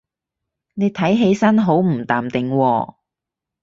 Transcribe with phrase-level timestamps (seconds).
[0.73, 2.95] 你睇起身好唔淡定喎